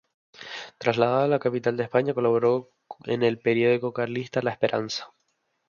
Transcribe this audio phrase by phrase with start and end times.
[0.79, 2.71] Trasladado a la capital de España, colaboró
[3.05, 5.13] en el periódico carlista "La Esperanza".